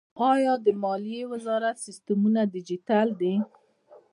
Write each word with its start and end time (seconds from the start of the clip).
آیا 0.31 0.53
د 0.65 0.67
مالیې 0.83 1.23
وزارت 1.33 1.77
سیستمونه 1.85 2.41
ډیجیټل 2.53 3.07
دي؟ 3.21 3.35